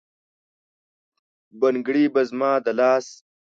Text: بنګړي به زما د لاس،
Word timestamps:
بنګړي 1.59 2.05
به 2.13 2.21
زما 2.29 2.51
د 2.65 2.67
لاس، 2.79 3.07